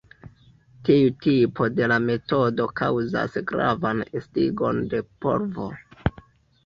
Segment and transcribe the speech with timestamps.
[0.87, 5.69] Tiu tipo de la metodo kaŭzas gravan estiĝon de polvo.